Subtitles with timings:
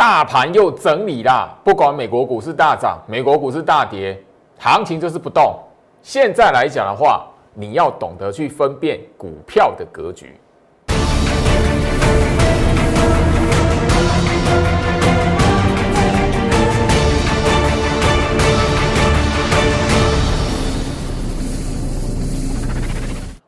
[0.00, 4.18] 大盘又整理啦，不管美国股市大涨，美国股市大跌，
[4.58, 5.54] 行情就是不动。
[6.00, 10.40] 现在来讲的话，你要懂得去分辨股票的格局。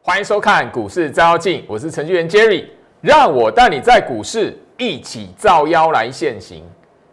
[0.03, 2.67] 欢迎收看股市照妖，我是程序员 Jerry，
[3.01, 6.63] 让我带你在股市一起照妖来现行。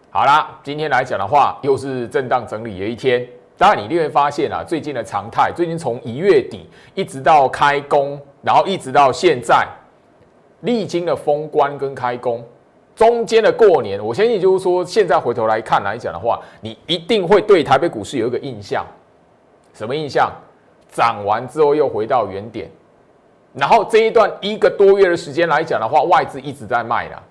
[0.09, 3.25] 好啦，今天来讲的话，又是震荡整理的一天。
[3.57, 9.67] 当然，你一定会发现啊，最近的常态，最近从一月底一直到开工，然后一直到现在，
[10.61, 12.43] 历经了封关跟开工，
[12.95, 18.85] 中间的过年，我相信就是说，现在回头来看来讲的话，你一定会对台北股市有一个印象，
[19.73, 20.31] 什么印象？
[20.91, 22.67] 涨完之后又回到原点。
[23.53, 27.21] 然后这一段一个多月的时间来讲的话，外资一直在卖啦，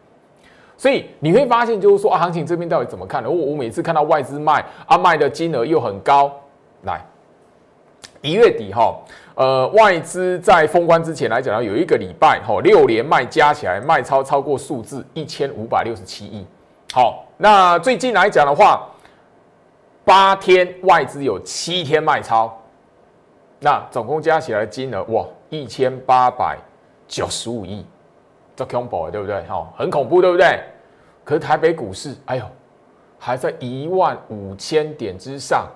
[0.79, 3.29] 所以你会发现就是说啊，行情这边到底怎么看呢？
[3.29, 6.33] 我我每次看到外资卖啊，卖的金额又很高，
[6.85, 7.05] 来
[8.23, 8.97] 一月底哈，
[9.35, 16.47] 呃，外资在封关之前来讲呢，有一个礼拜哈，六连卖加起来卖超超过数字一千五百六十七亿。
[16.93, 18.89] 好，那最近来讲的话，
[20.05, 22.57] 八天外资有七天卖超，
[23.59, 25.27] 那总共加起来金额哇！
[25.51, 26.59] 一千八百
[27.07, 27.85] 九十五亿，
[28.59, 29.41] 这恐怖对不对？
[29.43, 30.59] 哈，很恐怖，对不对？
[31.23, 32.45] 可是台北股市，哎呦，
[33.17, 35.69] 还在一万五千点之上。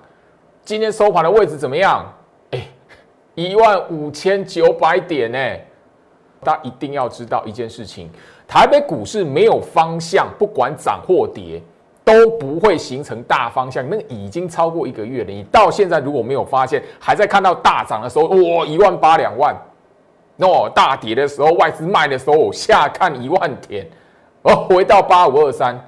[0.65, 2.05] 今天收盘的位置怎么样？
[2.51, 2.67] 哎，
[3.35, 5.39] 一万五千九百点呢。
[6.41, 8.09] 大家一定要知道一件事情：
[8.45, 11.61] 台北股市没有方向，不管涨或跌，
[12.03, 13.89] 都不会形成大方向。
[13.89, 19.55] 那已经超过一个月了，你到现在如果没有发现，还在看到大涨的时候，哇，一万八两万。
[20.35, 23.87] 那我，大跌的时候，外资卖的时候，我下看一万点，
[24.41, 25.79] 哦，回到八五二三。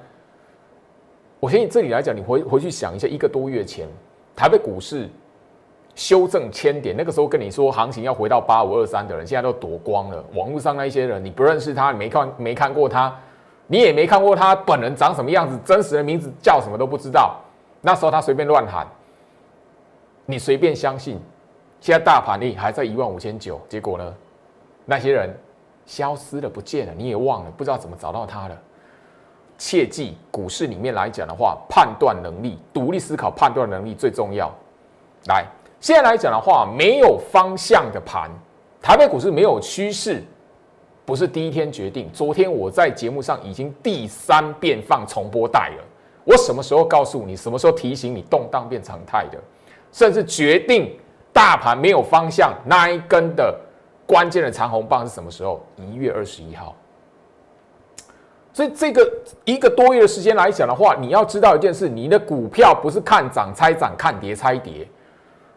[1.40, 3.88] 我相信这里来讲，你回回去想一下，一个多月前，
[4.34, 5.08] 台北股市
[5.94, 10.24] 修正千点，那个时候跟你说行情要回到八五二三的人，现在都躲光了。
[10.34, 13.14] 网络上那一些人，你不认识他，你没看没看过他，
[13.66, 17.36] 你也没看过他本人长什么样子，真实的名字叫什么都不知道。
[17.80, 18.86] 那时候他随便乱喊，
[20.24, 21.20] 你随便相信。
[21.78, 24.14] 现在大盘力还在一万五千九，结果呢？
[24.86, 25.28] 那些人
[25.84, 28.56] 消失了，不见了，你也忘了，不知道怎么找到他了。
[29.58, 34.48] 切记，股市里面来讲的话，判断能力、独立思考、判断能力最重要。
[35.28, 35.44] 来，
[35.80, 38.30] 现在来讲的话，没有方向的盘，
[38.80, 40.22] 台北股市没有趋势，
[41.04, 42.08] 不是第一天决定。
[42.12, 45.84] 昨天我在节目上已经第三遍放重播带了。
[46.24, 47.34] 我什么时候告诉你？
[47.34, 48.22] 什么时候提醒你？
[48.22, 49.38] 动荡变常态的，
[49.90, 50.96] 甚至决定
[51.32, 53.58] 大盘没有方向那一根的。
[54.06, 55.60] 关键的长红棒是什么时候？
[55.76, 56.74] 一月二十一号。
[58.52, 59.12] 所以这个
[59.44, 64.88] 一个多月的时间来讲的话，你要知道一件事：你的股票不是看涨猜涨，看跌猜跌。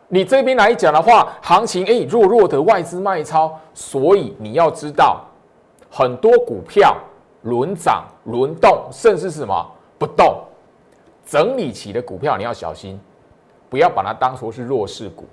[0.10, 5.24] 你这边来讲的话，行情哎弱弱的外资卖超，所以你要知道，
[5.90, 6.98] 很多股票
[7.44, 10.44] 轮涨轮动，甚至是什么不动，
[11.26, 13.00] 整理期的股票你要小心，
[13.70, 15.26] 不要把它当作是弱势股。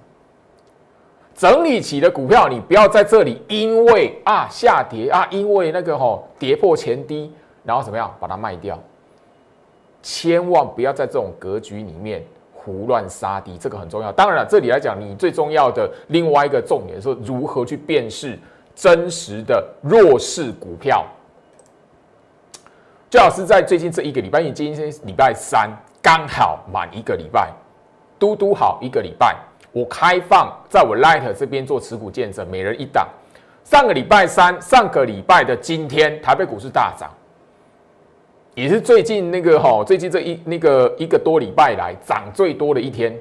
[1.36, 7.30] 整理起的股票，你不要在这里，因为啊下跌啊，因为那个吼跌破前低，
[7.62, 8.78] 然后怎么样把它卖掉？
[10.02, 14.10] 千万不要在这种格局里面胡乱杀低，这个很重要。
[14.10, 18.38] 当然了，这里来讲，你最重要的另外一个重点是如何去辨识
[18.75, 21.04] 真实的弱势股票。
[23.10, 25.70] 最好是在最近这一个礼拜，因为今天礼拜三
[26.00, 27.52] 刚好满一个礼拜，
[28.19, 29.36] 嘟嘟好一个礼拜。
[29.76, 33.06] 我开放在我 Light 这边做持股见证，每人一档。
[33.62, 37.10] 上个礼拜三，上个礼拜的今天，台北股市大涨，
[38.54, 43.14] 也是最近那个哈，最近这一那个一个多礼拜来涨最多的一天。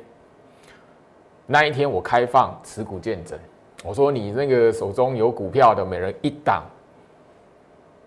[1.46, 3.38] 那一天我开放持股见证，
[3.84, 6.64] 我说你那个手中有股票的，每人一档，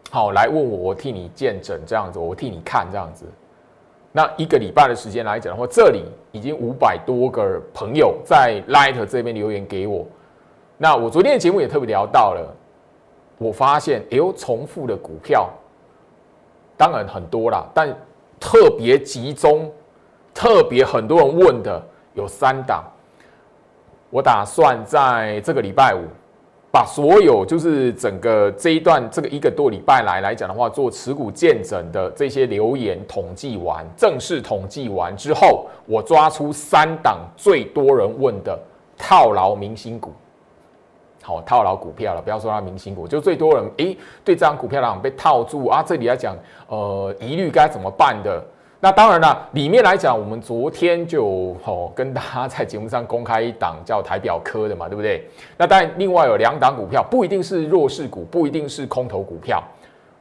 [0.09, 3.26] 好来问我，我替你见证这样子，我替你看这样子。
[4.18, 10.04] 那一个礼拜的时间来讲的话，这里已经五百多个朋友在 Light 这边留言给我。
[10.76, 12.53] 那我昨天的节目也特别聊到了，
[13.38, 15.48] 我发现哎呦，重复的股票
[16.76, 17.97] 当然很多啦，但
[18.41, 19.72] 特别集中、
[20.34, 21.80] 特别很多人问的
[22.14, 22.82] 有三档，
[24.10, 26.03] 我打算在这个礼拜五。
[26.78, 38.57] 把所有就是整个这一段这个一个多礼拜来来讲的话，做持股见证的这些留言统计完，正式统计完之后，我抓出三档最多人问的
[38.97, 40.13] 套牢明星股。
[41.21, 46.36] 好套牢股票了，不要说它明星股，就最多人诶对这张股票来讲被套住啊，这里来讲
[46.69, 48.41] 呃疑虑该怎么办的？
[48.80, 55.28] 那当然了，里面来讲，我们昨天就哦跟大家在节目上公开一档叫台表科的嘛，对不对？
[55.57, 59.60] 那当然另外有两档股票，不一定是弱势股，不一定是空头股票。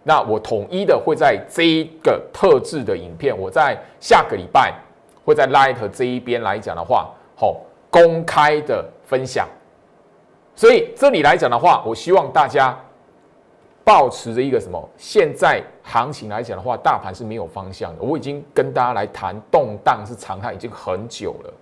[0.01, 4.73] 那我统一的会在这一个特制的影片，我在下个礼拜
[5.23, 7.57] 会在 Light 这一边来讲的话，好
[7.91, 9.47] 公开的分享。
[10.55, 12.75] 所以这里来讲的话，我希望大家。
[13.87, 14.89] 保持着一个什么？
[14.97, 18.03] 现在行情来讲的话，大盘是没有方向的。
[18.03, 21.53] 我已经跟大家来谈动荡是常态，已经很久了。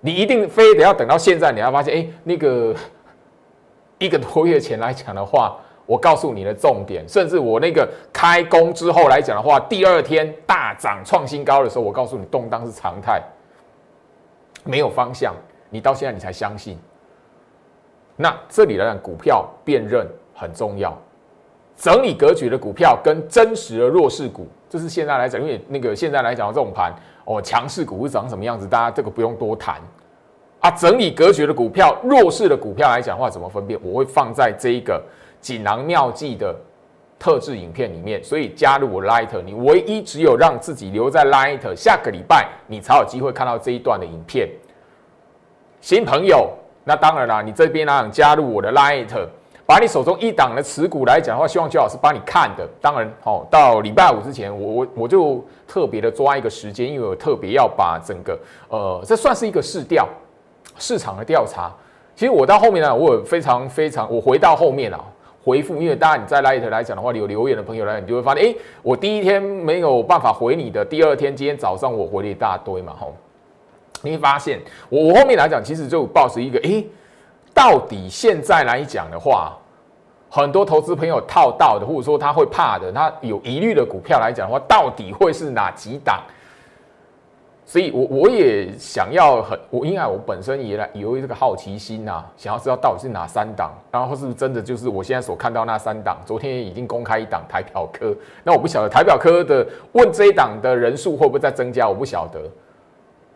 [0.00, 2.72] 你一定非得要等到现在，你要发现，哎，那个
[3.98, 13.20] 一个多月前来讲的话，我告诉你的重点，甚至我那个开工之后来讲的话，第二天大涨创新高的时候，我告诉你动荡是常态，
[14.62, 15.34] 没有方向。
[15.70, 16.78] 你到现在你才相信。
[18.14, 20.06] 那这里来讲，股票辨认。
[20.34, 20.96] 很重要，
[21.76, 26.92] 整理格局的股票跟真实的弱势股，这是现在来讲，因为那个现在来讲这种盘
[27.24, 29.80] 哦，强势股是长什么样子，大家这个不用多谈
[30.60, 30.70] 啊。
[30.70, 33.78] 整理格局的股票，弱势的股票来讲的话，怎么分辨？
[33.82, 35.02] 我会放在这一个
[35.40, 36.54] 锦囊妙计的
[37.18, 44.48] 特制影片里面，所以加入我 Light，你唯一只有让自己留在 Light，下个礼拜你才有机会看到这一段的影片。
[45.80, 46.50] 新朋友，
[46.84, 49.08] 那当然啦，你这边呢加入我的 Light。
[49.72, 52.68] 把你手中一档的持股来讲的话，希望邱老师帮你看的。
[52.78, 58.38] 当然，好到礼拜五之前，我我我就特别的抓一个时间，因为我特别要把整个
[58.68, 60.06] 呃，这算是一个市调
[60.76, 61.72] 市场的调查。
[62.14, 65.02] 其实我到后面呢，我有非常非常，我回到后面啊
[65.42, 73.14] 回复，因为当然你在 Light 来讲的话，你有留言的朋友来，你就会发现，哎，我第一天没有办法回你的，第二天今天早上我回了一大堆嘛，吼，
[74.02, 74.60] 你会发现
[74.90, 76.84] 我我后面来讲，其实就抱持一个，哎。
[77.54, 79.52] 到底现在来讲的话，
[80.34, 86.22] 很多投资朋友套到的，或者说他会怕的，他有疑虑的股票来讲的话，到底会是哪几档？
[87.66, 96.16] 所以，我我也想要很，我因为我本身也来由于这个好奇心呐，想要知道到底是哪三档，然后是不是真的就是我现在所看到那三档？
[96.24, 102.40] 昨天已经公开一档台表科，那我不晓得台表科的问这一档的人数会不会再增加，我不晓得。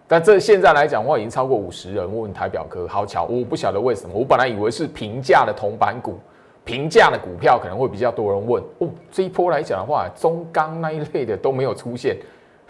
[0.09, 4.15] 但这现在来讲的话，已经超过五十人问台表科，好巧，我不晓得为什么。
[4.19, 6.19] 我本来以为是平价的铜板股，
[6.67, 8.63] 平价的股票可能会比较多人问。
[8.81, 12.17] 哦，这一波来讲的话，中钢那一类的都没有出现，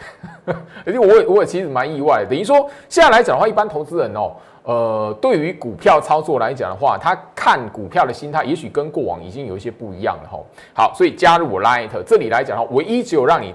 [0.47, 2.25] 而且我也我也其实蛮意外。
[2.29, 4.33] 等于说现在来讲的话，一般投资人哦，
[4.63, 10.39] 呃，对于股票操作来讲的话，他看股票的心态，也许跟过往已经有一些不一样了哈。
[10.75, 13.55] 好，所以加入我 Light 这里来讲的话，唯一只有让你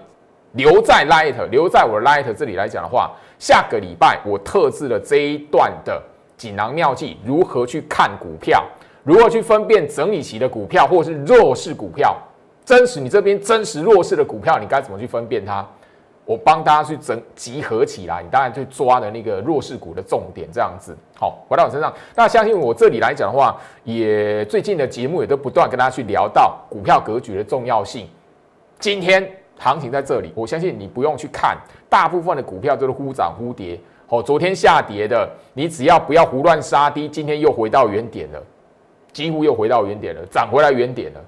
[0.53, 3.11] 留在 Light，留在我的 Light 这里来讲的话。
[3.38, 5.99] 下个礼拜我特制了这一段的
[6.38, 8.63] 锦囊妙计，如何去看股票，
[9.03, 12.15] 如何去分辨整理期的股票或是弱势股票，
[12.65, 15.65] 真实你这边真实弱势的股票，你该怎么去分辨它？
[16.25, 20.95] 我帮大家去整集合起来，你当然去抓的那个弱势股的重点，这样子。
[21.19, 28.07] 好，回到我身上，那相信我这里来讲的话，也最近的节目也都不断跟大家去聊到股票格局的重要性。
[28.80, 29.30] 今天。
[29.63, 31.56] 行情在这里，我相信你不用去看，
[31.88, 33.80] 大部分的股票都是忽涨忽跌。
[34.07, 38.44] 哦，昨天下跌的，你只要不要胡乱杀低，今天又回到原点了，
[39.13, 41.21] 几乎又回到原点了，涨回来原点了。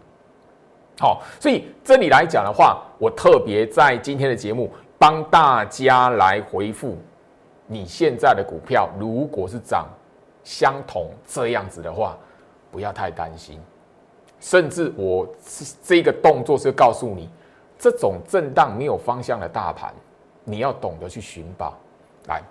[1.00, 6.98] 好，所以这里来讲的话，我特别在今天的节目帮大家来回复，
[7.68, 9.88] 你现在的股票如果是涨
[10.44, 12.18] 相同这样子的话，
[12.72, 13.60] 不要太担心，
[14.40, 15.28] 甚至我
[15.84, 17.30] 这个动作是告诉你。
[17.80, 19.94] 这种震荡没有方向的大盘，
[20.46, 21.78] 你要懂得去寻宝。
[22.30, 22.42] 来，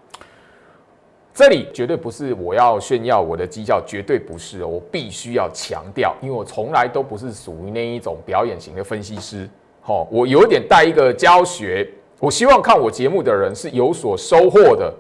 [1.35, 4.67] 这里绝对不是我要炫耀我的绩效，绝对不是哦。
[4.67, 9.49] 我必须要强调，因为我从来都不是属于那一种表演型的分析师。
[9.81, 11.89] 好，我有点带一个教学，
[12.21, 14.95] 我希望看我节目的人是有所收获的，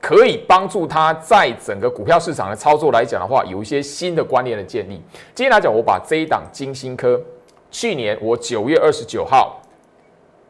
[0.00, 4.94] 可以帮助他在整个股票市场的操作来讲的话，有一些新的观念的建立。
[5.34, 7.20] 今天来讲，我把这一档金星科。
[7.70, 9.60] 去年我九月二十九号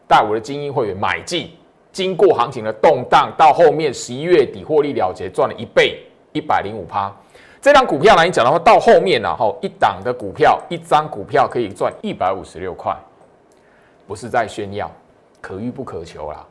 [0.06, 1.50] 带我的精英会员买进，
[1.98, 6.00] 经过行情的动荡，到后面十一月底获利了结，赚了一倍
[6.32, 7.12] 一百零五趴。
[7.60, 12.96] 这张股票来讲的话，到后面呢，哈，一档的股票，一张股票可以赚一百五十六块，
[14.06, 14.88] 不是在炫耀，
[15.40, 16.46] 可遇不可求啦。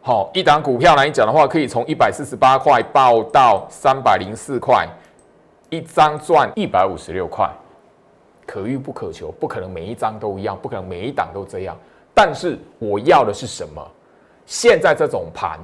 [0.00, 4.88] 好，一档股票来讲的话，可以从一百四十八块报到三百零四块，
[5.68, 7.46] 一张赚一百五十六块。
[8.46, 11.76] 可遇不可求，不可能每一张都一样，不可能每一档都这样。
[12.14, 13.86] 但是我要的是什么？
[14.50, 15.60] 现在这种盘，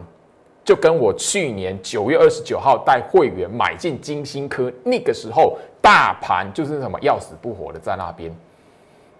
[0.64, 8.32] 就跟我去年九月二十九号带会员买进金星科，那个时候大盘就是什么要死不活的在那边，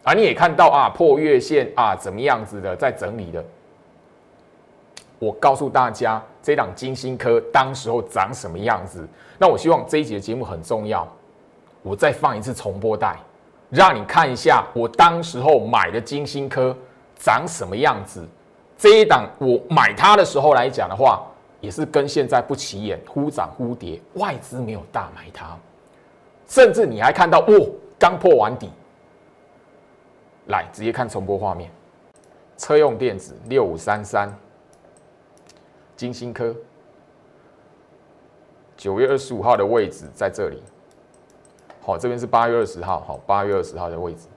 [0.04, 3.44] 啊，你也看到啊破月线啊怎么样子的在整理的。
[5.18, 9.04] 我告诉大家，这档金星科当时候长什么样子？
[9.36, 11.04] 那我希望这一节节目很重要，
[11.82, 13.16] 我再放一次重播带，
[13.68, 16.72] 让你看一下我当时候买的金星科
[17.18, 18.24] 长什么样子。
[18.78, 21.26] 这一档我买它的时候来讲的话。
[21.58, 25.56] 也是跟现在不起眼，忽涨忽跌，外资没有大买它，
[26.46, 28.70] 甚至你还看到，哦，刚破完底。
[30.48, 31.70] 来，直接看重播画面，
[32.58, 34.32] 车用电子六五三三，
[35.96, 36.54] 金星科，
[38.76, 40.62] 九月二十五号的位置在这里。
[41.80, 44.28] 好，这边是八月二十号，好，八月二十号的位置。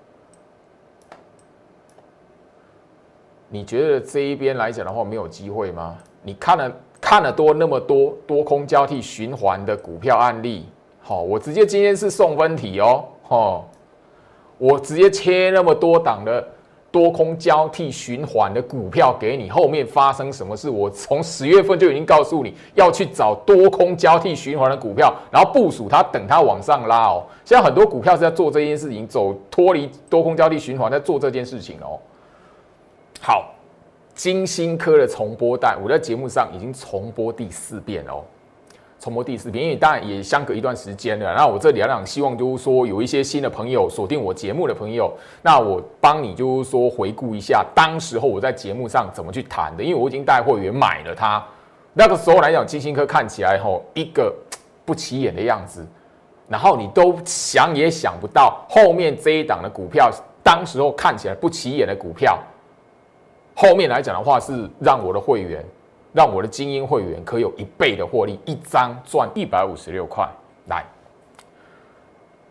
[3.50, 5.98] 你觉得这一边来讲的话，没有机会吗？
[6.24, 6.72] 你看了？
[7.02, 10.66] 看了多那么多多空交替循环的股票案例，
[11.00, 13.64] 好，我直接今天是送分题哦，哦，
[14.58, 16.46] 我直接切那么多档的
[16.92, 20.70] 多空交替循环的股票给你，后面发生什么事？
[20.70, 27.24] 我从十月份就已经告诉你要去找多空交替循环的股票，然后部署它，等它往上拉哦。
[27.46, 31.98] 现在很多股票是在做这件事情，走脱离多空交替循环，在做这件事情哦。
[33.22, 33.54] 好。
[34.16, 38.22] 金星科的重播带，我在节目上已经重播第四遍哦，
[39.00, 41.34] 重播第四遍，因为当然也相隔一段时间了。
[41.34, 45.10] 那我这里讲，希望就是说有一些新的朋友锁定我节目的朋友，
[45.42, 51.42] 那我帮你就是说回顾一下当时候我在节目上怎么去谈的，因为我已经带会员买了它，
[51.94, 54.36] 那个时候来讲，金星科看起来吼一个
[54.84, 55.88] 不起眼的样子，
[56.50, 60.12] 然后你都想也想不到后面这一档的股票，
[60.44, 62.38] 当时候看起来不起眼的股票。
[63.62, 65.62] 后面来讲的话，是让我的会员，
[66.14, 70.26] 让我的精英会员可有一倍的获利，一张赚一百五十六块。
[70.68, 70.86] 来，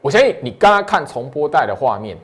[0.03, 2.15] 我相信你刚刚看重播带的画面，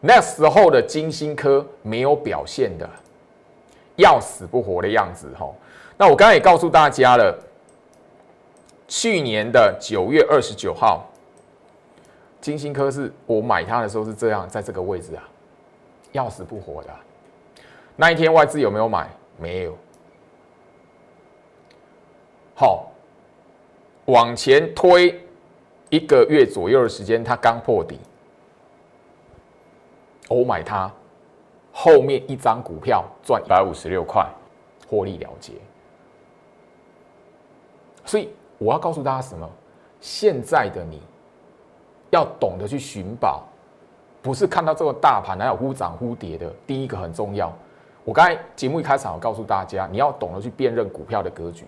[0.00, 2.90] 那时候的金星科没有表现的
[3.94, 5.32] 要死不活的样子。
[5.38, 5.48] 哈，
[5.96, 7.38] 那我刚刚也告诉大家了，
[8.88, 11.08] 去年的九月二十九号，
[12.40, 15.22] 金星科是我买它的时候是这样，在这个位置啊，
[16.10, 16.90] 要死不活的。
[17.96, 19.08] 那一天外资有没有买？
[19.38, 19.76] 没有。
[22.54, 22.90] 好，
[24.06, 25.18] 往前推
[25.90, 27.98] 一个月左右的时间，它刚破底，
[30.28, 30.90] 我买它，
[31.72, 34.26] 后面一张股票赚一百五十六块，
[34.88, 35.52] 获利了结。
[38.04, 39.50] 所以我要告诉大家什么？
[40.00, 41.00] 现在的你
[42.10, 43.42] 要懂得去寻宝，
[44.22, 47.52] 不是看到这个大盘还有忽涨忽跌的，第一个很重要。
[48.06, 51.64] 我刚才节目一开场，我告诉大家，你要懂得去辨认股票的格局。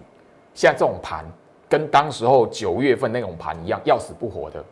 [0.54, 1.25] 现在这种盘
[1.68, 4.64] 跟当时候九月份那种盘一样，要死不活的。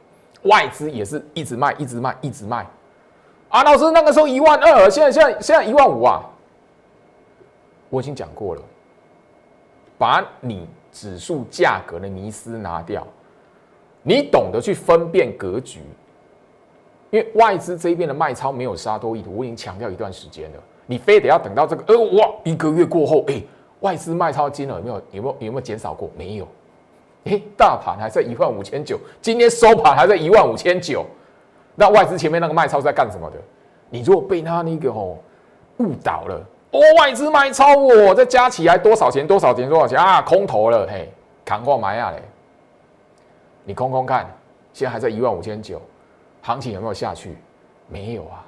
[0.44, 2.64] 外资也是一直卖，一直卖，一直卖。
[3.48, 6.22] 啊，老师那个时候一万二，现在现在现在一万五啊。
[7.90, 8.62] 我已经讲过了，
[9.98, 13.04] 把你指数价格的迷思拿掉，
[14.04, 15.80] 你懂得去分辨格局。
[17.10, 20.62] 因为外资这边的卖超没有杀多意图，我已经强调一段时间了。
[20.86, 23.42] 你非得要等到这个，呃，哇，一个月过后，哎，
[23.80, 26.08] 外资卖超金额有没有有没有有没有减少过？
[26.16, 26.46] 没有，
[27.24, 31.04] 哎，大盘还在一万五千九，今天收盘还在一万五千九，
[31.74, 33.36] 那外资前面那个卖超在干什么的？
[33.90, 35.18] 你如果被他那个哦
[35.78, 36.40] 误导了，
[36.70, 39.26] 哦，外资卖超我再加起来多少钱？
[39.26, 39.68] 多少钱？
[39.68, 40.22] 多少钱啊？
[40.22, 41.12] 空头了，嘿，
[41.44, 42.22] 扛过买下嘞，
[43.64, 44.24] 你空空看，
[44.72, 45.82] 现在还在一万五千九，
[46.42, 47.36] 行情有没有下去？
[47.88, 48.45] 没有啊。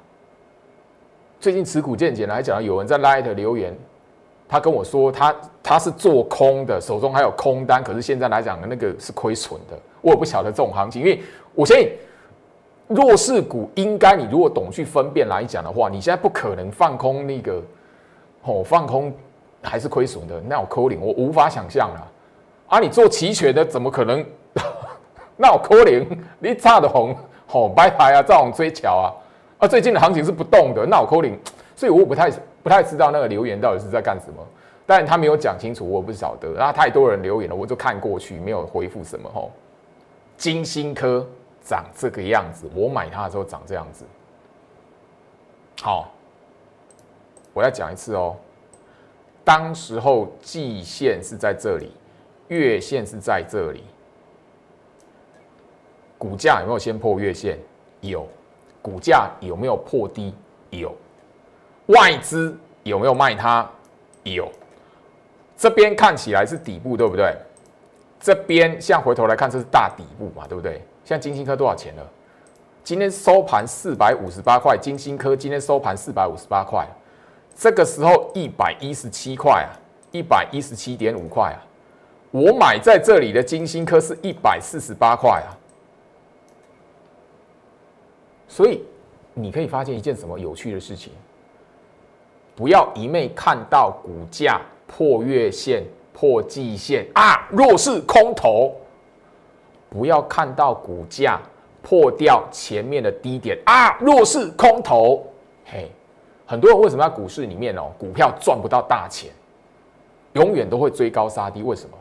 [1.39, 3.73] 最近持股见解来讲，有人在 Light 留言，
[4.45, 9.79] 他跟我说他他是做空的，手中还有空单，可是现在来讲那个是亏损的。
[10.01, 11.21] 我也不晓得这种行情，因为
[11.55, 11.89] 我相信
[12.87, 17.61] 弱势股应该你如果懂去分辨来讲的话，你现在不可能放空那个
[18.43, 19.13] 哦，放空
[19.61, 22.03] 还是亏损的，那我扣零，我无法想象啊！
[22.67, 24.25] 啊，你做期权的怎么可能？
[25.37, 26.05] 那我扣零，
[26.39, 27.15] 你差的红
[27.53, 29.07] 哦，拜拜啊，这种追桥啊！
[29.59, 31.37] 啊，最近的行情是不动的，那我扣零，
[31.75, 32.31] 所以我不太
[32.63, 34.41] 不太知道那个留言到底是在干什么，
[34.85, 36.53] 但他没有讲清楚，我不晓得。
[36.53, 39.51] 然后太多人留言了，我就看过去，没有回复什么吼。
[40.37, 41.27] 金星科
[41.61, 44.05] 长这个样子，我买它的时候长这样子。
[45.81, 46.09] 好，
[47.53, 48.37] 我要讲一次哦，
[49.43, 51.91] 当时候季线是在这里，
[52.47, 53.83] 月线是在这里，
[56.17, 57.59] 股价有没有先破月线？
[57.99, 58.25] 有。
[58.81, 60.33] 股价有没有破低？
[60.69, 60.95] 有。
[61.87, 63.69] 外资有没有卖它？
[64.23, 64.51] 有。
[65.57, 67.35] 这边看起来是底部，对不对？
[68.19, 70.81] 这边像回头来看，这是大底部嘛，对不对？
[71.03, 72.05] 像金星科多少钱了？
[72.83, 76.87] 今天收盘四百五十八块，金星科今天收盘四百五十八块，
[77.55, 79.69] 这个时候一百一十七块啊，
[80.11, 81.59] 一百一十七点五块啊，
[82.31, 85.51] 我买在这里的金星科是一百四十八块啊，
[88.49, 88.83] 所以
[89.33, 91.13] 你可以发现一件什么有趣的事情？
[92.53, 98.75] 不要一昧看到股价破月线、破季线啊，弱势空头，
[99.89, 101.39] 不要看到股价。
[101.81, 103.97] 破掉前面的低点啊！
[104.01, 105.25] 弱势空头，
[105.63, 105.89] 嘿，
[106.45, 109.31] 很多人为什么在股市里面哦，股票赚不到大钱，
[110.33, 111.63] 永远都会追高杀低？
[111.63, 111.97] 为什么？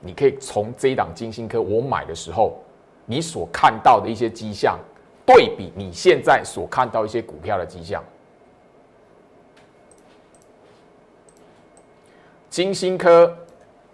[0.00, 2.56] 你可以从这一档金星科我买的时候，
[3.04, 4.78] 你所看到的一些迹象，
[5.28, 8.02] 对比你现在所看到一些股票的迹象。
[12.48, 13.36] 金星科，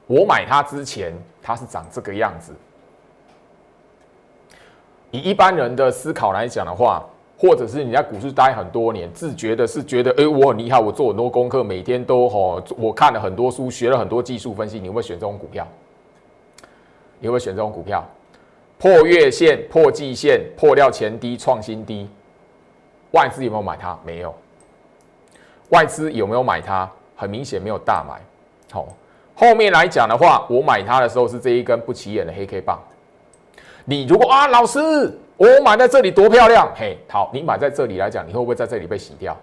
[0.06, 1.12] 我买它之前，
[1.42, 2.54] 它是长这个样子。
[5.10, 7.04] 以一般人的思考来讲的话，
[7.36, 15.66] 或者是你在股市待很多年，自觉的是觉得，哎，我很厉害，我做很多功课，每天都吼，我看了很多书，学了很多技术分析，你会选这种股票？
[17.18, 18.08] 你会选这种股票？
[18.78, 22.08] 破月线、破季线、破掉前低、创新低，
[23.12, 23.98] 外资有没有买它？
[24.04, 24.34] 没有。
[25.70, 26.90] 外资有没有买它？
[27.16, 28.20] 很明显没有大买。
[28.72, 28.88] 好，
[29.34, 32.82] 后面来讲的话，我买它的时候是这一根不起眼的黑 K 棒。
[33.84, 34.78] 你如果啊，老师，
[35.36, 39.36] 我买在这里多漂亮，嘿，好，你买在这里来讲，你会不会在这里被洗掉？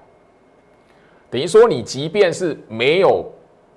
[1.29, 3.25] 等于说，你即便是没有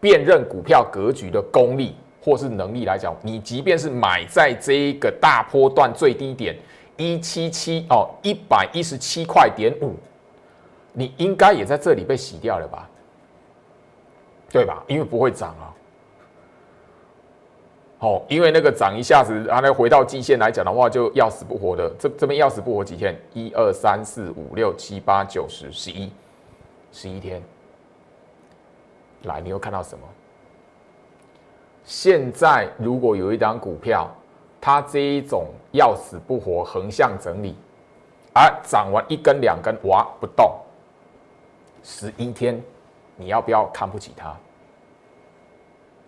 [0.00, 1.94] 辨认股票格局的功力
[2.24, 6.56] 或是能力来讲，你即便是买在这一个大波段最低点
[6.96, 9.94] 一七七哦，一百一十七块点五，
[10.94, 12.88] 你应该也在这里被洗掉了吧？
[14.50, 14.82] 对吧？
[14.86, 15.74] 因为不会涨啊。
[17.98, 21.90] 哦，因为那个涨一下子，然后那回到季线来讲的话，就要死不活的。
[21.98, 23.14] 这这边要死不活几天？
[23.34, 26.10] 一二三四五六七八九十十一，
[26.90, 27.42] 十一天。
[29.24, 30.06] 来，你又看到什么？
[31.84, 34.10] 现在如果有一张股票，
[34.60, 37.54] 它这一种要死不活横向整理，
[38.34, 40.52] 而涨完一根两根，哇，不动，
[41.82, 42.60] 十一天，
[43.16, 44.34] 你要不要看不起它？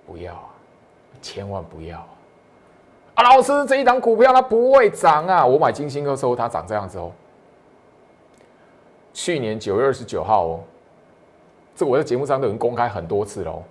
[0.07, 0.51] 不要啊。
[1.23, 1.99] 千万不要
[3.15, 3.25] 啊！
[3.25, 5.45] 老师，这一档股票它不会涨啊！
[5.45, 7.11] 我买金星的时候它涨这样子哦。
[9.13, 10.61] 去年九月二十九号哦，
[11.75, 13.65] 这我在节目上都已经公开很多次喽。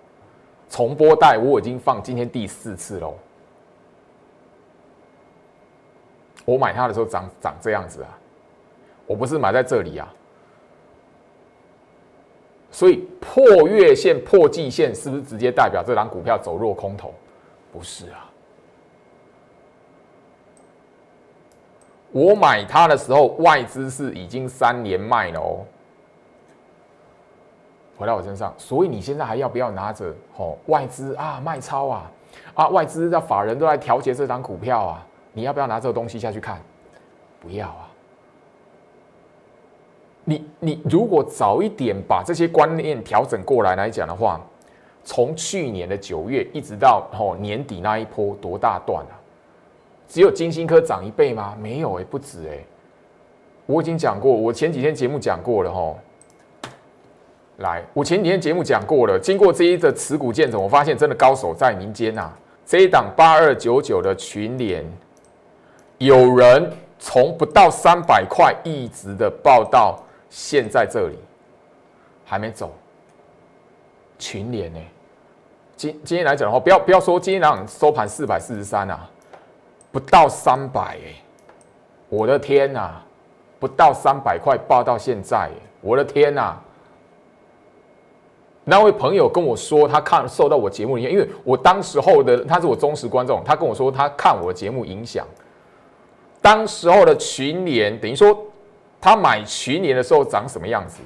[0.69, 3.15] 重播带我已经放今天第四次喽。
[6.43, 8.09] 我买它的时候长长这样子啊，
[9.07, 10.13] 我不是买在这里啊。
[12.69, 17.13] 所以破月线、破季线是不是直接代表这档股票走弱空头？
[17.71, 18.29] 不是啊，
[22.11, 25.65] 我买它的时候，外资是已经三连卖了哦。
[27.97, 30.13] 回到我身上，所以你现在还要不要拿着？
[30.37, 32.11] 哦，外资啊，卖超啊，
[32.53, 36.61] 啊，外资的法人都在调节这张股票啊，你要不要拿这个东西下去看？
[37.39, 37.89] 不要啊！
[40.23, 44.39] 你你如果早一点把这些观念调整过来来讲的话。
[45.07, 49.13] 从去年的九月一直到哦年底那一波多大段啊？
[50.07, 51.55] 只有金星科涨一倍吗？
[51.61, 52.57] 没有哎，不止哎。
[53.67, 55.93] 我已经讲过，我前几天节目讲过了哈。
[57.57, 59.17] 来，我前几天节目讲过了。
[59.17, 62.29] 经过这一的持股见证，我发现真的高手在民间呐。
[62.65, 64.83] 这一档八二九九的群联，
[65.99, 69.97] 有人从不到三百块一直的报到
[70.29, 71.17] 现在这里，
[72.25, 72.73] 还没走。
[74.19, 74.79] 群联呢？
[75.77, 79.09] 今今天来讲的话，不要不要说今天两收盘四百四十三啊，
[79.91, 81.15] 不到三百哎，
[82.09, 83.01] 我的天呐，
[83.59, 86.57] 不到三百块报到现在，我的天呐！
[88.67, 95.25] 那位朋友跟我说，他看受到我节目影响，因为我当时候的他是我忠实观众，他跟我说他看我的节目影响，
[96.41, 98.35] 当时候的群联等于说
[98.99, 101.01] 他买群联的时候长什么样子，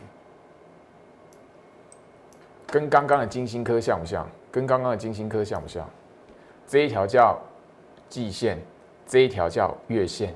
[2.66, 4.26] 跟刚刚的金星科像不像？
[4.52, 5.88] 跟刚刚的金星科像不像？
[6.66, 7.38] 这一条叫
[8.08, 8.58] 季线，
[9.06, 10.34] 这一条叫月线。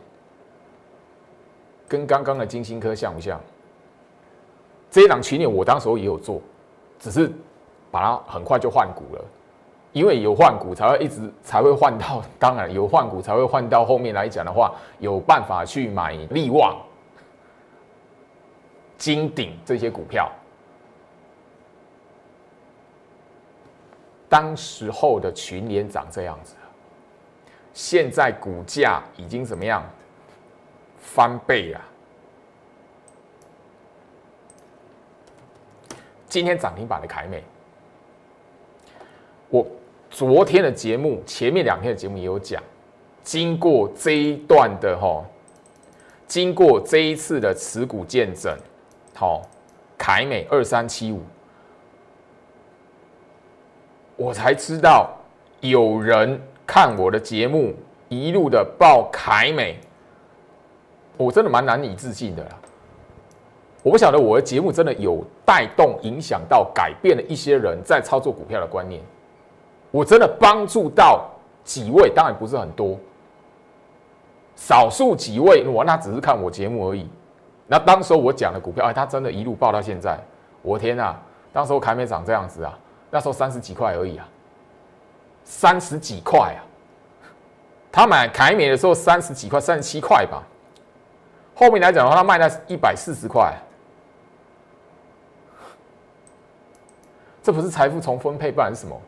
[1.87, 3.39] 跟刚刚的金星科像不像？
[4.91, 6.41] 这一档群里我当时候也有做，
[7.03, 7.29] 只是
[7.91, 9.25] 把它很快就换股了，
[9.91, 16.77] 因为有换股才会一直才会换到，当然有换股才会换到后面来讲的话，有办法去买利旺、
[18.97, 20.31] 金鼎这些股票。
[24.29, 26.55] 当时候的群联长这样子，
[27.73, 29.83] 现在股价已经怎么样
[30.97, 31.81] 翻倍了？
[36.33, 37.43] 今天涨停板的凯美，
[39.49, 39.63] 我
[40.09, 42.59] 昨天的节目前面两天的节目也有讲，
[43.21, 45.23] 经过这一段的哈，
[46.25, 48.57] 经过这一次的持股见证，
[49.13, 49.43] 好，
[49.95, 51.21] 凯美二三七五。
[54.15, 55.15] 我才知道
[55.59, 57.75] 有人看我的节目，
[58.09, 59.79] 一路的报凯美，
[61.15, 62.59] 我真的蛮难以置信的啦。
[63.83, 69.01] 我不晓得我的节目真的有带动、影响到、改变了一些人在操作股票的观念。
[69.91, 71.29] 我真的帮助到
[71.63, 72.97] 几位，当然不是很多，
[74.55, 77.07] 少数几位，我那只是看我节目而已。
[77.67, 80.17] 那当时候我讲的股票，哎，他真的一路报到现在，
[80.61, 81.15] 我天呐！
[81.51, 82.77] 当时候凯美长这样子啊。
[83.11, 84.27] 那时候三十几块而已啊，
[85.43, 86.65] 三十几块啊！
[87.91, 90.41] 他买凯美的时候三十几块，三十七块吧。
[91.53, 93.53] 后面来讲的话，他卖在一百四十块，
[97.43, 98.99] 这不是财富重分配，不然是什么？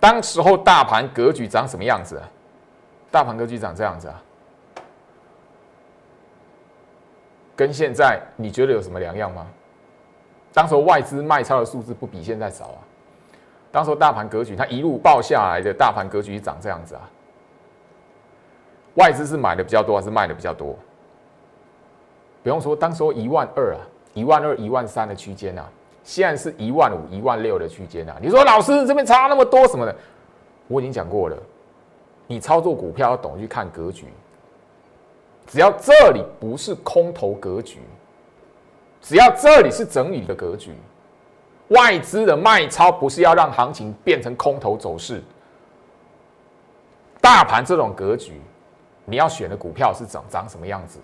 [0.00, 2.28] 当时候大盘格局长什么样子啊？
[3.10, 4.22] 大盘格局长这样子啊？
[7.54, 9.46] 跟现在你觉得有什么两样吗？
[10.54, 12.80] 当时候外资卖超的数字不比现在少啊，
[13.70, 17.02] 当时候大盘格局，它一路爆下来的大盘格局长这样子啊，
[18.94, 20.74] 外资是买的比较多还是卖的比较多？
[22.42, 23.80] 不用说，当时候一万二啊，
[24.16, 25.68] 一万二、一万三的区间啊，
[26.02, 28.16] 现在是一万五、一万六的区间啊。
[28.20, 29.94] 你说老师这边差那么多什么的？
[30.68, 31.36] 我已经讲过了，
[32.26, 34.06] 你操作股票要懂去看格局，
[35.46, 37.78] 只要这里不是空头格局。
[39.02, 40.72] 只要这里是整理的格局，
[41.68, 45.22] 外资的卖超不是要让行情变成空头走势。
[47.20, 48.40] 大盘这种格局，
[49.04, 50.98] 你要选的股票是长长什么样子？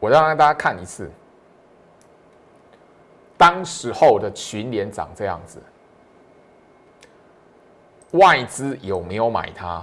[0.00, 1.10] 我再让大家看一次，
[3.36, 5.60] 当时候的群联长这样子，
[8.12, 9.82] 外资有没有买它？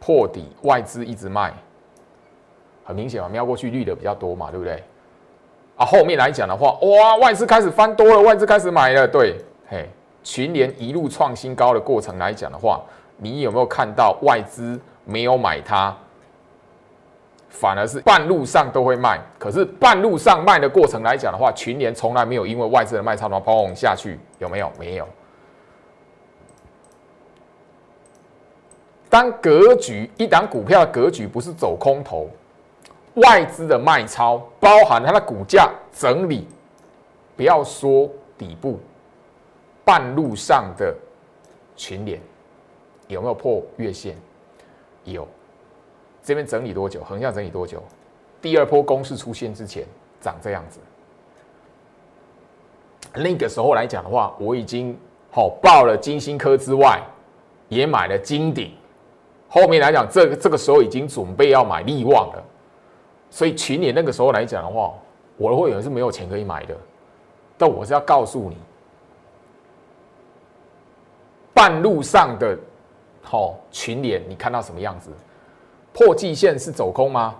[0.00, 1.52] 破底，外资一直卖。
[2.84, 4.82] 很明显嘛，瞄过去绿的比较多嘛，对不对？
[5.76, 9.36] 啊，后面来讲的话，哇，外资开始翻多了，外资开始买了，对，
[9.68, 9.86] 嘿，
[10.22, 12.82] 群联一路创新高的过程来讲的话，
[13.18, 15.94] 你有没有看到外资没有买它，
[17.48, 19.20] 反而是半路上都会卖？
[19.38, 24.72] 可是半路上卖的过程来讲的话，群联从来没有因为外资的卖超然后砰下去，有没有？
[24.78, 25.08] 没有。
[29.08, 32.28] 当格局一档股票的格局不是走空头。
[33.14, 36.46] 外资的卖超包含它的股价整理，
[37.36, 38.78] 不要说底部，
[39.84, 40.94] 半路上的
[41.74, 42.20] 群联
[43.08, 44.14] 有没有破月线？
[45.02, 45.26] 有，
[46.28, 47.02] 这边整理多久？
[47.02, 47.82] 横向整理多久？
[48.42, 49.86] 第二波攻势出现之前
[50.20, 50.78] 长这样子。
[53.14, 54.94] 那个时候来讲的话，我已经
[55.30, 57.00] 好报了金星科之外，
[57.70, 58.74] 也买了金鼎。
[59.48, 62.44] 后面来讲，这个这个时候已经准备要买利旺了。
[63.30, 64.92] 所以群联那个时候来讲的话，
[65.38, 66.76] 我的会员是没有钱可以买的，
[67.56, 68.58] 但我是要告诉你，
[71.54, 72.54] 半路上的
[73.22, 75.10] 好群联，你看到什么样子？
[75.98, 77.34] 破季线是走空吗？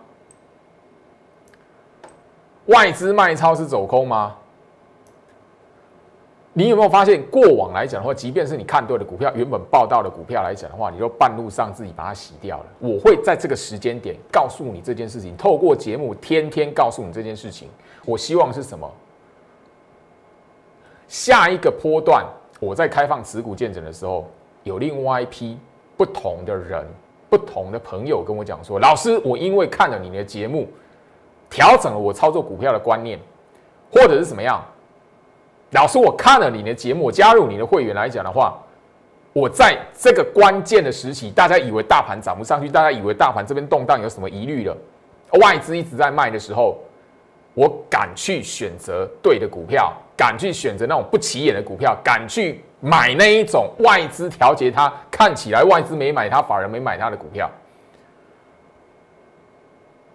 [2.66, 4.34] 外资卖超是走空吗？
[6.54, 12.66] 你有没有发现，过往来讲的话，即便是你看对的股票，原本报道的股票来讲的话，你都半路上自己把它洗掉了。
[12.80, 17.68] 我会在这个时间点告诉你这件事情，透过节目天天告诉你这件事情。
[18.04, 18.92] 我希望是什么？
[21.06, 22.26] 下一个波段，
[22.58, 24.26] 我在开放持股见证的时候，
[24.64, 25.56] 有另外一批
[25.96, 26.84] 不同的人、
[27.28, 30.68] 不同的朋友跟我讲说：“老师，我因为看了你的节目，
[31.50, 33.18] 调整了我操作股票的观念，
[33.92, 34.64] 或者是怎么样。”
[35.72, 38.58] 老师，我看了你的节目，加入你的会员来讲的话，
[39.34, 44.74] 我在这个关键的时期，大家以为大盘涨不上去，大家以为大盘这边动荡有什么疑虑了？
[45.40, 46.78] 外资一直在卖的时候，
[47.52, 57.50] 我敢去选择对的股票，敢去选择那种不起眼的股票，敢去买那一种外资调节它，看起来外资没买它，法人没买它的股票。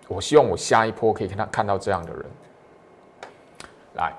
[0.08, 2.26] 我希望我下一波可以看到看到这样的人
[3.96, 4.14] 来。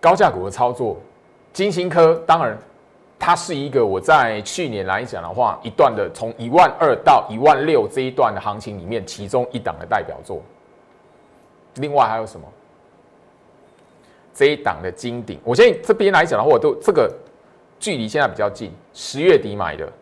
[0.00, 0.96] 高价股的操作，
[1.52, 2.56] 金星科当然，
[3.18, 10.42] 它是一个我在去年来讲的话，一段的从一万二到一万六这一段的行情里面，其中一档的代表作。
[11.76, 12.46] 另外还有什么？
[14.38, 17.12] 这一档的金顶，我现在这边来讲的话，我都这个
[17.80, 19.92] 距离现在比较近，十月底买的，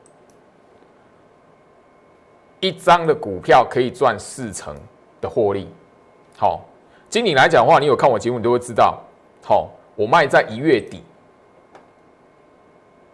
[2.61, 4.77] 一张的股票可以赚四成
[5.23, 5.67] 的获利。
[6.37, 6.61] 好，
[7.09, 9.03] 金鼎来讲的话，你有看我节目，你都会知道。
[9.43, 11.03] 好，我卖在一月底。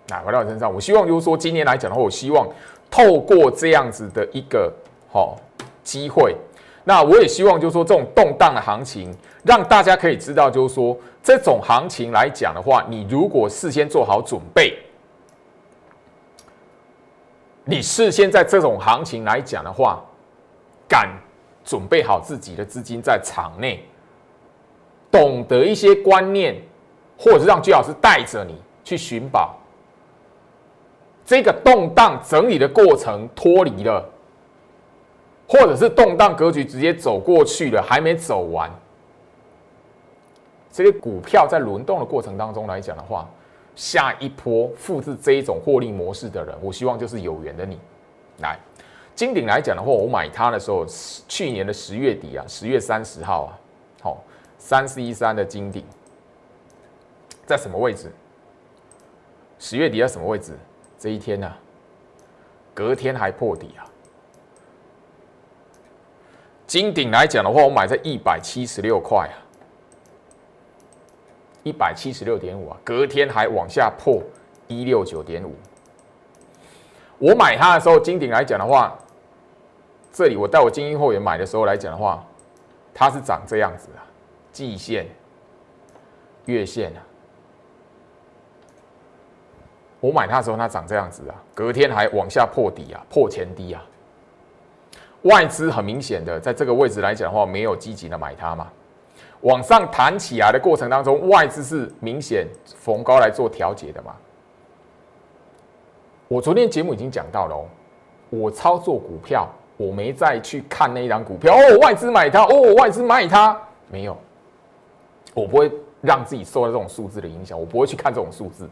[0.08, 2.48] 那回到我身上，我希望就是说，今年来讲的话，我希望
[2.90, 4.72] 透过这样子的一个
[5.08, 5.36] 好
[5.84, 6.34] 机会，
[6.84, 9.14] 那我也希望就是说，这种动荡的行情，
[9.44, 14.76] 让大家可以知道，就是说，这种行情来讲的话，你如果事先做好准备，
[17.64, 20.02] 你事先在这种行情来讲的话，
[20.88, 21.08] 敢
[21.64, 23.84] 准备好自己的资金在场内，
[25.10, 26.60] 懂得一些观念，
[27.16, 29.56] 或者是让居老师带着你去寻宝。
[31.24, 34.04] 这个动荡整理的过程脱离了，
[35.52, 38.70] 或者是动荡格局直接走过去了，还没走完。
[40.72, 43.28] 这些股票在轮动的过程当中来讲的话，
[43.76, 47.78] 下一波复制这一种获利模式的人，我希望就是有缘的你。
[48.38, 48.58] 来，
[49.14, 50.86] 金鼎来讲的话，我买它的时候，
[51.28, 53.52] 去年的十月底啊，十月三十号啊，
[54.00, 54.24] 好，
[54.56, 55.84] 三四一三的金鼎
[57.44, 58.10] 在什么位置？
[59.58, 60.58] 十月底在什么位置？
[60.98, 61.52] 这一天呢，
[62.72, 63.84] 隔天还破底啊！
[66.72, 69.36] 金鼎来讲的话，我买在一百七十六块啊，
[71.64, 74.22] 一百七十六点五啊，隔天还往下破
[74.68, 75.54] 一六九点五。
[77.18, 78.98] 我买它的时候，金鼎来讲的话，
[80.10, 82.24] 这里我带我精英会员买的时候来讲的话，
[82.94, 84.00] 它是长这样子啊，
[84.50, 85.06] 季线、
[86.46, 87.04] 月线啊。
[90.00, 93.84] 我买它的时候，它长这样子啊，隔天还往下破底啊，破前低啊。
[95.22, 98.68] 外资很明显的在这个位置来讲的话，没有积极的买它嘛。
[99.42, 104.14] 往上弹起来的过程当中，外资是明显逢高来做调节的嘛。
[106.28, 107.64] 我昨天节目已经讲到了，
[108.30, 114.16] 我操作股票，我没再去看那一张股票哦，外资买它哦，外资卖它没有，
[115.34, 118.68] 我不会让自己受到这种数字的影响，我不会去看这种数字。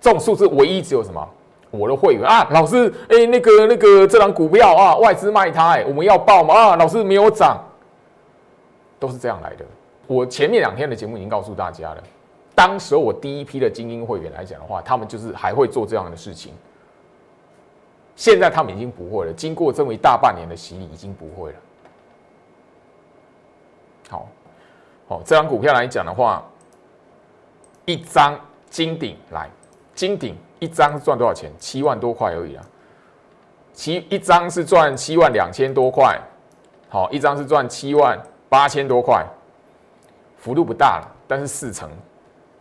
[0.00, 1.26] 这种数字唯一只有什么？
[1.78, 6.54] 我的会员啊，老师，哎，那个那个这张股票啊，外资卖它，哎，我们要报吗？
[6.54, 7.62] 啊，老师没有涨，
[8.98, 9.64] 都是这样来的。
[10.06, 12.02] 我前面两天的节目已经告诉大家了，
[12.54, 16.52] 当时我第一批的精英会员来讲的话，他们就是还会做这样的事情。
[18.16, 21.56] 现在他们已经不会了，经过这么一大半年的洗礼，已经不会了。
[24.08, 24.28] 好，
[25.08, 26.44] 好，这张股票来讲的话，
[27.86, 28.38] 一张
[28.70, 29.50] 金鼎来。
[29.94, 31.52] 金鼎一张赚多少钱？
[31.58, 32.64] 七万多块而已啊！
[33.74, 36.18] 七一张是赚七万两千多块，
[36.88, 39.22] 好，一张是赚七万八千多块，
[40.38, 41.90] 幅度不大了，但是四成，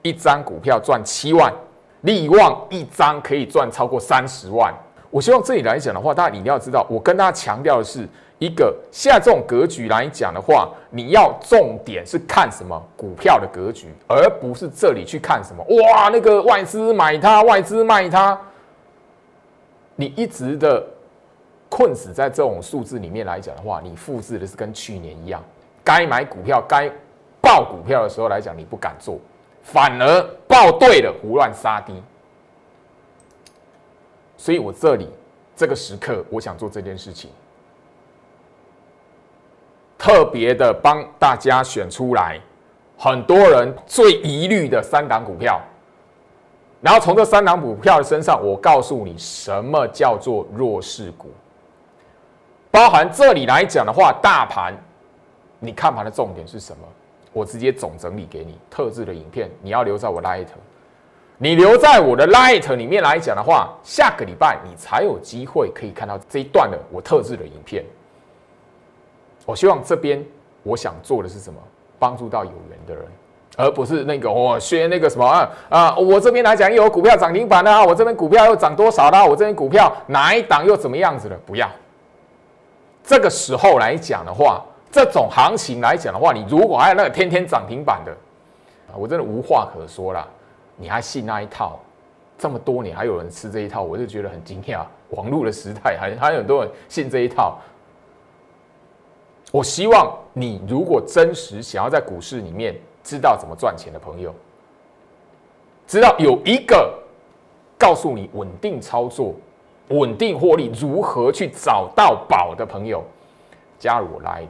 [0.02, 1.54] 一张股票赚七万，
[2.02, 4.74] 利旺一张可以赚超过三十万。
[5.14, 8.10] 我希望这里来讲的话，大家一定要知道，我跟大家强调的是。
[8.40, 18.38] 一个现在这种格局来讲的话，你要重点是看什么股票的格局，而不是这里去看什么哇，那个外资买它，外资卖它。
[19.96, 20.86] 你一直的
[21.70, 25.42] 困死在这种数字里面来讲的话，你复制的是跟去年一样，
[25.82, 26.92] 该买股票、该
[27.40, 29.18] 报股票的时候来讲，你不敢做，
[29.62, 31.94] 反而报对了，胡乱杀低。
[34.44, 35.08] 所以我这里
[35.56, 37.30] 这个时刻，我想做这件事情。
[39.98, 42.38] 特别的帮大家选出来，
[42.98, 45.62] 很多人最疑虑的三档股票，
[46.82, 51.30] 然后从这三档股票的身上，我告诉你什么叫做弱势股，
[52.70, 54.76] 包含这里来讲的话，大盘，
[55.58, 56.86] 你看盘的重点是什么？
[57.32, 60.48] 我直接总整理给你，特制的影片，你要留在我 Light，
[61.38, 67.84] 你留在我的 Light 里面来讲的话，下个礼拜你才有机会可以看到这一段的我特制的影片。
[69.46, 70.24] 我希望这边
[70.64, 71.60] 我想做的是什么？
[72.00, 73.06] 帮助到有缘的人，
[73.56, 75.96] 而不是那个我学那个什么啊啊！
[75.96, 79.26] 我这边来讲有股票涨停板的，我这边股票又涨多少啦？
[79.26, 81.38] 我这边股票哪一档又怎么样子了？
[81.46, 81.70] 不要。
[83.06, 88.12] 这个时候来讲的话，这种行情来讲的话，你如果还有那个天天涨停板的
[88.92, 90.28] 啊，我真的无话可说了。
[90.76, 91.80] 你还信那一套？
[92.38, 94.84] 这么多年还有人吃这一套，我就觉得很惊讶。
[95.12, 97.58] 网络的时代还还有很多人信这一套。
[99.52, 104.34] 我希望你如果真实想要在股市里面知道怎么赚钱的朋友，
[105.86, 106.92] 知道有一个
[107.78, 109.36] 告诉你稳定操作、
[109.90, 113.04] 稳定获利如何去找到宝的朋友，
[113.78, 114.48] 加入我 Light。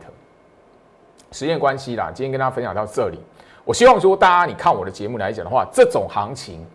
[1.32, 3.20] 时间关系啦，今天跟大家分享到这里。
[3.66, 6.66] 我希望说，大家你看我的节目来讲的话，这种行情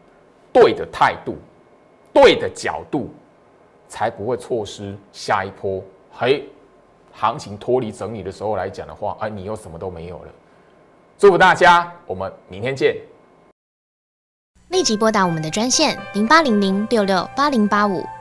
[0.53, 1.37] 对的态度、
[2.14, 3.11] 对的角度，
[3.88, 5.83] 才不会错失下一波。
[6.11, 6.48] 嘿，
[7.12, 10.33] 行情脱离整理的时候来讲的话，哎，你又什么都没有了。
[11.18, 12.96] 祝福大家，我们明天见。
[14.68, 18.03] 立即拨打我们的专线零八零零六六八零八五